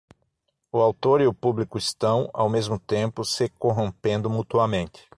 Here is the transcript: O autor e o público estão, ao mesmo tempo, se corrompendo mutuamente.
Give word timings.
O 0.71 0.79
autor 0.81 1.21
e 1.21 1.27
o 1.27 1.31
público 1.31 1.77
estão, 1.77 2.27
ao 2.33 2.49
mesmo 2.49 2.79
tempo, 2.79 3.23
se 3.23 3.47
corrompendo 3.49 4.31
mutuamente. 4.31 5.07